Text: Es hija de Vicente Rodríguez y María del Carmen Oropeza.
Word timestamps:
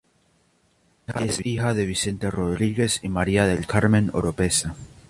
Es 1.19 1.45
hija 1.45 1.75
de 1.75 1.85
Vicente 1.85 2.31
Rodríguez 2.31 3.01
y 3.03 3.09
María 3.09 3.45
del 3.45 3.67
Carmen 3.67 4.09
Oropeza. 4.13 4.73